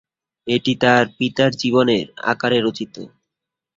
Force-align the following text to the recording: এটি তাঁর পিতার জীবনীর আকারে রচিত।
এটি 0.47 0.73
তাঁর 0.83 1.03
পিতার 1.17 1.51
জীবনীর 1.61 2.07
আকারে 2.31 2.57
রচিত। 2.61 2.95